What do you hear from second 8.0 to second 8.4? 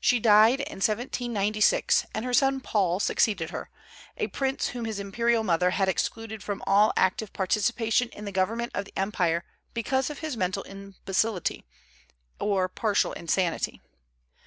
in the